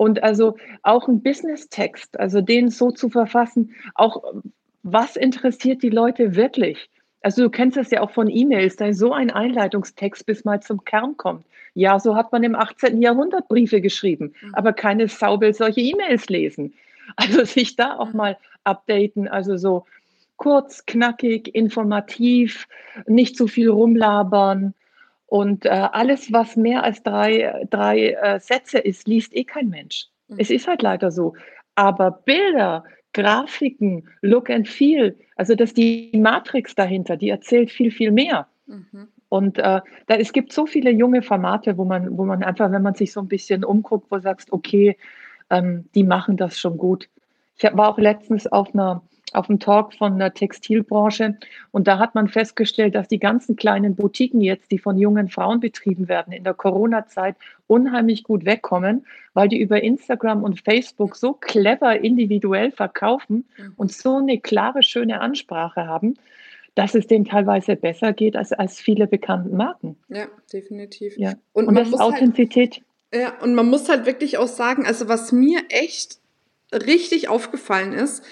[0.00, 4.22] Und also auch ein Business-Text, also den so zu verfassen, auch
[4.82, 6.88] was interessiert die Leute wirklich?
[7.20, 10.62] Also du kennst es ja auch von E-Mails, da ist so ein Einleitungstext, bis mal
[10.62, 11.44] zum Kern kommt.
[11.74, 13.02] Ja, so hat man im 18.
[13.02, 14.54] Jahrhundert Briefe geschrieben, mhm.
[14.54, 16.72] aber keine Sau will solche E-Mails lesen.
[17.16, 19.84] Also sich da auch mal updaten, also so
[20.38, 22.66] kurz, knackig, informativ,
[23.06, 24.72] nicht zu viel rumlabern,
[25.30, 30.08] und äh, alles, was mehr als drei, drei äh, Sätze ist, liest eh kein Mensch.
[30.26, 30.36] Mhm.
[30.40, 31.34] Es ist halt leider so.
[31.76, 38.10] Aber Bilder, Grafiken, Look and Feel, also das die Matrix dahinter, die erzählt viel, viel
[38.10, 38.48] mehr.
[38.66, 39.06] Mhm.
[39.28, 42.82] Und äh, da, es gibt so viele junge Formate, wo man, wo man einfach, wenn
[42.82, 44.96] man sich so ein bisschen umguckt, wo sagst, okay,
[45.48, 47.08] ähm, die machen das schon gut.
[47.56, 51.36] Ich war auch letztens auf einer auf dem Talk von der Textilbranche.
[51.70, 55.60] Und da hat man festgestellt, dass die ganzen kleinen Boutiquen jetzt, die von jungen Frauen
[55.60, 61.32] betrieben werden, in der Corona-Zeit unheimlich gut wegkommen, weil die über Instagram und Facebook so
[61.32, 63.74] clever individuell verkaufen mhm.
[63.76, 66.14] und so eine klare, schöne Ansprache haben,
[66.74, 69.96] dass es denen teilweise besser geht als, als viele bekannten Marken.
[70.08, 71.16] Ja, definitiv.
[71.16, 71.34] Ja.
[71.52, 72.82] Und, und das halt Authentizität.
[73.12, 76.18] Halt, ja, und man muss halt wirklich auch sagen, also was mir echt
[76.72, 78.24] richtig aufgefallen ist,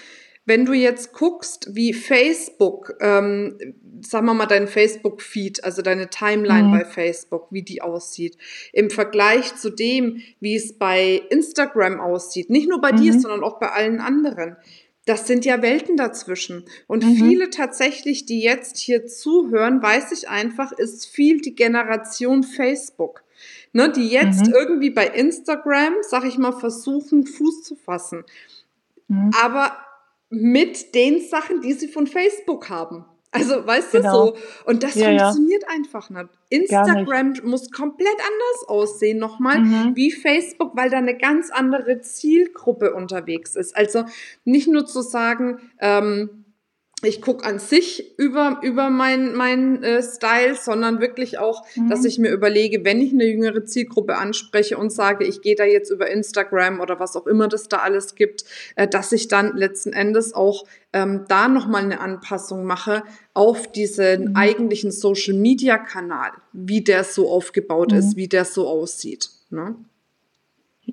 [0.49, 3.59] wenn du jetzt guckst, wie Facebook, ähm,
[4.01, 6.73] sagen wir mal, dein Facebook-Feed, also deine Timeline mhm.
[6.73, 8.39] bei Facebook, wie die aussieht,
[8.73, 12.97] im Vergleich zu dem, wie es bei Instagram aussieht, nicht nur bei mhm.
[12.97, 14.57] dir, sondern auch bei allen anderen,
[15.05, 16.65] das sind ja Welten dazwischen.
[16.87, 17.15] Und mhm.
[17.17, 23.23] viele tatsächlich, die jetzt hier zuhören, weiß ich einfach, ist viel die Generation Facebook.
[23.73, 24.55] Ne, die jetzt mhm.
[24.55, 28.25] irgendwie bei Instagram, sag ich mal, versuchen, Fuß zu fassen.
[29.09, 29.31] Mhm.
[29.43, 29.77] Aber
[30.31, 33.05] mit den Sachen, die sie von Facebook haben.
[33.31, 34.31] Also, weißt genau.
[34.31, 34.43] du so?
[34.65, 35.69] Und das ja, funktioniert ja.
[35.75, 36.29] einfach nicht.
[36.49, 37.45] Instagram nicht.
[37.45, 39.97] muss komplett anders aussehen, nochmal, mhm.
[39.97, 43.77] wie Facebook, weil da eine ganz andere Zielgruppe unterwegs ist.
[43.77, 44.05] Also
[44.45, 46.47] nicht nur zu sagen, ähm,
[47.03, 51.89] ich gucke an sich über, über mein, mein äh, Style, sondern wirklich auch, mhm.
[51.89, 55.65] dass ich mir überlege, wenn ich eine jüngere Zielgruppe anspreche und sage, ich gehe da
[55.65, 59.57] jetzt über Instagram oder was auch immer das da alles gibt, äh, dass ich dann
[59.57, 64.37] letzten Endes auch ähm, da nochmal eine Anpassung mache auf diesen mhm.
[64.37, 67.99] eigentlichen Social-Media-Kanal, wie der so aufgebaut mhm.
[67.99, 69.31] ist, wie der so aussieht.
[69.51, 69.77] Ne?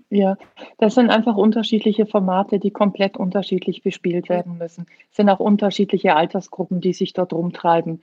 [0.10, 0.38] Ja,
[0.78, 4.86] das sind einfach unterschiedliche Formate, die komplett unterschiedlich bespielt werden müssen.
[5.12, 8.02] Es sind auch unterschiedliche Altersgruppen, die sich dort rumtreiben.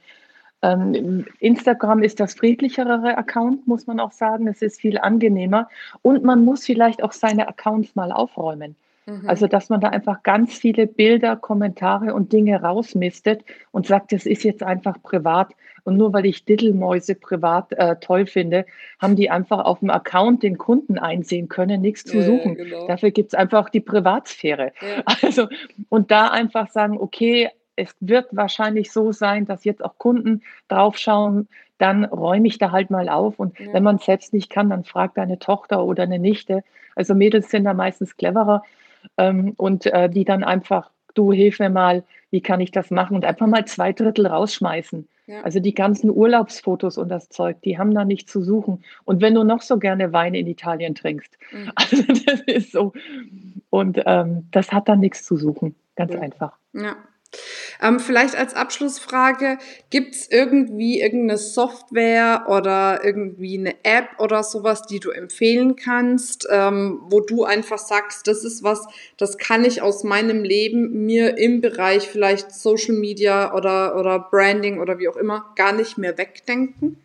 [0.62, 4.46] Ähm, Instagram ist das friedlichere Account, muss man auch sagen.
[4.46, 5.68] Es ist viel angenehmer.
[6.02, 8.76] Und man muss vielleicht auch seine Accounts mal aufräumen.
[9.06, 9.28] Mhm.
[9.28, 14.26] Also, dass man da einfach ganz viele Bilder, Kommentare und Dinge rausmistet und sagt, das
[14.26, 15.52] ist jetzt einfach privat.
[15.84, 18.66] Und nur weil ich Diddelmäuse privat äh, toll finde,
[19.00, 22.56] haben die einfach auf dem Account den Kunden einsehen können, nichts zu suchen.
[22.56, 22.86] Ja, genau.
[22.86, 24.72] Dafür gibt es einfach die Privatsphäre.
[24.80, 25.02] Ja.
[25.22, 25.48] Also,
[25.88, 31.48] und da einfach sagen, okay, es wird wahrscheinlich so sein, dass jetzt auch Kunden draufschauen,
[31.78, 33.38] dann räume ich da halt mal auf.
[33.38, 33.72] Und ja.
[33.72, 36.64] wenn man es selbst nicht kann, dann fragt eine Tochter oder eine Nichte.
[36.94, 38.62] Also Mädels sind da meistens cleverer
[39.16, 43.14] ähm, und äh, die dann einfach, du hilf mir mal, wie kann ich das machen
[43.14, 45.06] und einfach mal zwei Drittel rausschmeißen.
[45.26, 45.42] Ja.
[45.42, 48.82] Also die ganzen Urlaubsfotos und das Zeug, die haben da nichts zu suchen.
[49.04, 51.72] Und wenn du noch so gerne Wein in Italien trinkst, mhm.
[51.76, 52.92] also das ist so.
[53.70, 56.20] Und ähm, das hat da nichts zu suchen, ganz ja.
[56.20, 56.56] einfach.
[56.72, 56.96] Ja.
[57.80, 59.58] Ähm, vielleicht als Abschlussfrage,
[59.90, 66.46] gibt es irgendwie irgendeine Software oder irgendwie eine App oder sowas, die du empfehlen kannst,
[66.50, 71.38] ähm, wo du einfach sagst, das ist was, das kann ich aus meinem Leben mir
[71.38, 76.18] im Bereich vielleicht Social Media oder, oder Branding oder wie auch immer gar nicht mehr
[76.18, 76.98] wegdenken?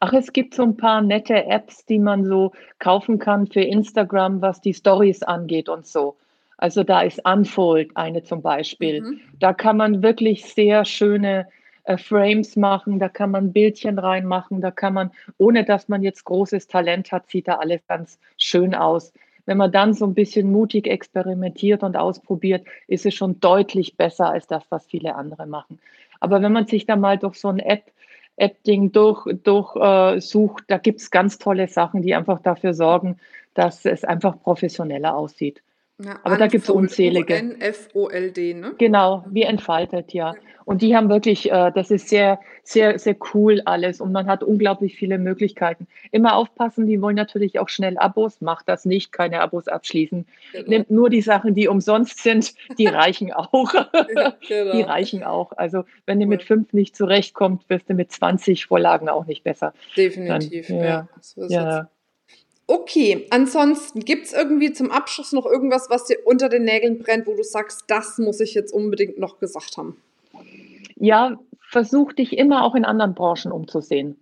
[0.00, 4.40] Ach, es gibt so ein paar nette Apps, die man so kaufen kann für Instagram,
[4.40, 6.16] was die Stories angeht und so.
[6.62, 9.00] Also da ist Unfold eine zum Beispiel.
[9.00, 9.20] Mhm.
[9.40, 11.48] Da kann man wirklich sehr schöne
[11.82, 16.22] äh, Frames machen, da kann man Bildchen reinmachen, da kann man, ohne dass man jetzt
[16.22, 19.12] großes Talent hat, sieht da alles ganz schön aus.
[19.44, 24.30] Wenn man dann so ein bisschen mutig experimentiert und ausprobiert, ist es schon deutlich besser
[24.30, 25.80] als das, was viele andere machen.
[26.20, 27.90] Aber wenn man sich da mal durch so ein App,
[28.36, 33.16] App-Ding durchsucht, durch, äh, da gibt es ganz tolle Sachen, die einfach dafür sorgen,
[33.54, 35.60] dass es einfach professioneller aussieht.
[35.98, 37.34] Ja, Aber da gibt es unzählige.
[37.34, 38.74] N-F-O-L-D, ne?
[38.78, 40.34] Genau, wie entfaltet, ja.
[40.64, 44.42] Und die haben wirklich, äh, das ist sehr, sehr, sehr cool alles und man hat
[44.42, 45.86] unglaublich viele Möglichkeiten.
[46.10, 50.26] Immer aufpassen, die wollen natürlich auch schnell Abos, macht das nicht, keine Abos abschließen.
[50.52, 50.68] Genau.
[50.68, 53.72] Nimmt nur die Sachen, die umsonst sind, die reichen auch.
[54.48, 54.72] Genau.
[54.72, 55.52] Die reichen auch.
[55.52, 59.72] Also wenn du mit fünf nicht zurechtkommst, wirst du mit 20 Vorlagen auch nicht besser.
[59.96, 61.08] Definitiv, Dann, ja.
[61.48, 61.90] ja.
[62.72, 67.26] Okay, ansonsten gibt es irgendwie zum Abschluss noch irgendwas, was dir unter den Nägeln brennt,
[67.26, 69.98] wo du sagst, das muss ich jetzt unbedingt noch gesagt haben?
[70.96, 74.16] Ja, versuch dich immer auch in anderen Branchen umzusehen.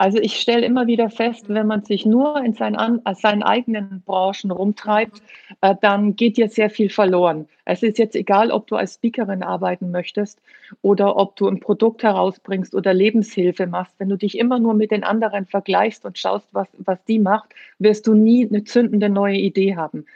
[0.00, 4.00] Also ich stelle immer wieder fest, wenn man sich nur in seinen, äh, seinen eigenen
[4.06, 5.20] Branchen rumtreibt,
[5.60, 7.48] äh, dann geht dir sehr viel verloren.
[7.64, 10.40] Es ist jetzt egal, ob du als Speakerin arbeiten möchtest
[10.82, 13.94] oder ob du ein Produkt herausbringst oder Lebenshilfe machst.
[13.98, 17.52] Wenn du dich immer nur mit den anderen vergleichst und schaust, was, was die macht,
[17.80, 20.06] wirst du nie eine zündende neue Idee haben.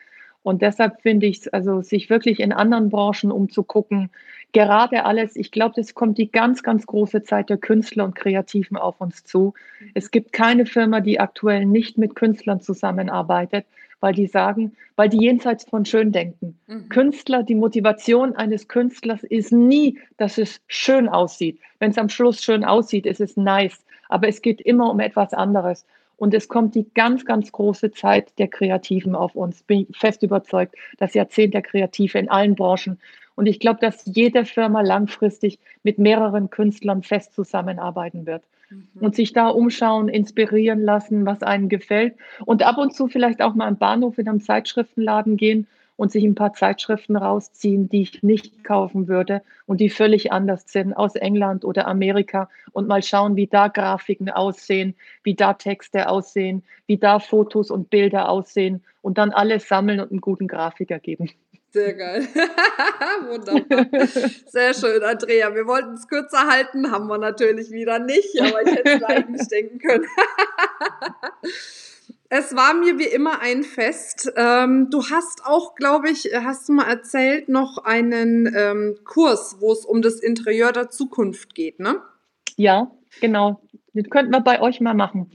[0.44, 4.10] Und deshalb finde ich es, also sich wirklich in anderen Branchen umzugucken,
[4.52, 8.76] gerade alles, ich glaube, es kommt die ganz, ganz große Zeit der Künstler und Kreativen
[8.76, 9.54] auf uns zu.
[9.94, 13.66] Es gibt keine Firma, die aktuell nicht mit Künstlern zusammenarbeitet,
[14.00, 16.58] weil die sagen, weil die jenseits von schön denken.
[16.66, 16.88] Mhm.
[16.88, 21.58] Künstler, die Motivation eines Künstlers ist nie, dass es schön aussieht.
[21.78, 23.84] Wenn es am Schluss schön aussieht, ist es nice.
[24.08, 25.86] Aber es geht immer um etwas anderes.
[26.16, 29.62] Und es kommt die ganz, ganz große Zeit der Kreativen auf uns.
[29.62, 33.00] Bin ich fest überzeugt, das Jahrzehnt der Kreative in allen Branchen.
[33.34, 38.86] Und ich glaube, dass jede Firma langfristig mit mehreren Künstlern fest zusammenarbeiten wird mhm.
[39.00, 42.14] und sich da umschauen, inspirieren lassen, was einem gefällt.
[42.44, 45.66] Und ab und zu vielleicht auch mal am Bahnhof in einem Zeitschriftenladen gehen
[45.96, 50.64] und sich ein paar Zeitschriften rausziehen, die ich nicht kaufen würde und die völlig anders
[50.66, 56.08] sind aus England oder Amerika und mal schauen, wie da Grafiken aussehen, wie da Texte
[56.08, 60.98] aussehen, wie da Fotos und Bilder aussehen und dann alles sammeln und einen guten Grafiker
[60.98, 61.30] geben.
[61.72, 62.28] Sehr geil.
[63.28, 64.08] Wunderbar.
[64.46, 65.54] Sehr schön, Andrea.
[65.54, 69.48] Wir wollten es kürzer halten, haben wir natürlich wieder nicht, aber ich hätte es eigentlich
[69.48, 70.06] denken können.
[72.28, 74.30] Es war mir wie immer ein Fest.
[74.36, 79.72] Ähm, du hast auch, glaube ich, hast du mal erzählt, noch einen ähm, Kurs, wo
[79.72, 82.02] es um das Interieur der Zukunft geht, ne?
[82.56, 82.90] Ja,
[83.22, 83.62] genau.
[83.94, 85.30] Den könnten wir bei euch mal machen,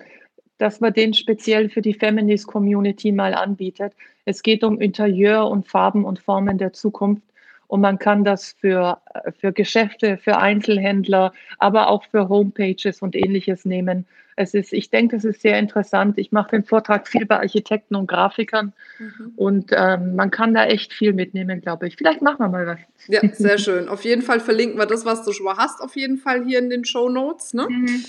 [0.58, 3.94] dass man den speziell für die Feminist Community mal anbietet.
[4.26, 7.24] Es geht um Interieur und Farben und Formen der Zukunft.
[7.68, 9.02] Und man kann das für,
[9.40, 14.06] für Geschäfte, für Einzelhändler, aber auch für Homepages und ähnliches nehmen.
[14.40, 16.18] Es ist, ich denke, es ist sehr interessant.
[16.18, 19.34] Ich mache den Vortrag viel bei Architekten und Grafikern mhm.
[19.36, 21.96] und ähm, man kann da echt viel mitnehmen, glaube ich.
[21.96, 22.80] Vielleicht machen wir mal was.
[23.08, 23.90] Ja, sehr schön.
[23.90, 26.60] Auf jeden Fall verlinken wir das, was du schon mal hast, auf jeden Fall hier
[26.60, 27.56] in den Show Notes.
[27.56, 27.66] Ne?
[27.68, 28.04] Mhm.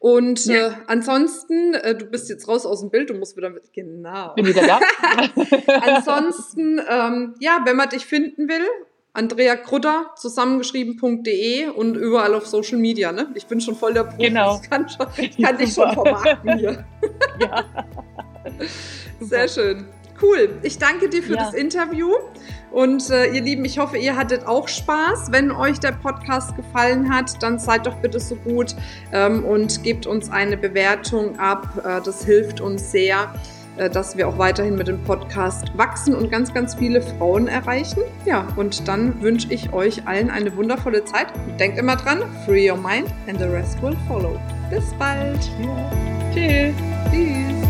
[0.00, 0.68] Und ja.
[0.68, 3.70] äh, ansonsten, äh, du bist jetzt raus aus dem Bild, du musst wieder mit.
[3.74, 4.32] Genau.
[4.34, 4.80] Bin wieder da.
[5.94, 8.66] ansonsten, ähm, ja, wenn man dich finden will,
[9.12, 13.30] Andrea Krutter, zusammengeschrieben.de und überall auf Social Media, ne?
[13.34, 14.28] Ich bin schon voll der Profi.
[14.28, 14.58] Genau.
[14.62, 16.86] Ich kann, schon, ich kann dich schon vermarkten hier.
[17.38, 17.64] ja.
[19.20, 19.86] Sehr schön.
[20.22, 20.58] Cool.
[20.62, 21.44] Ich danke dir für ja.
[21.44, 22.10] das Interview.
[22.70, 25.32] Und äh, ihr Lieben, ich hoffe, ihr hattet auch Spaß.
[25.32, 28.76] Wenn euch der Podcast gefallen hat, dann seid doch bitte so gut
[29.12, 31.82] ähm, und gebt uns eine Bewertung ab.
[31.84, 33.34] Äh, das hilft uns sehr.
[33.76, 38.02] Äh, dass wir auch weiterhin mit dem Podcast wachsen und ganz, ganz viele Frauen erreichen.
[38.26, 41.28] Ja, und dann wünsche ich euch allen eine wundervolle Zeit.
[41.58, 44.38] denkt immer dran, free your mind and the rest will follow.
[44.68, 45.40] Bis bald.
[45.62, 45.90] Ja.
[46.32, 46.74] Tschüss.
[47.10, 47.69] Tschüss.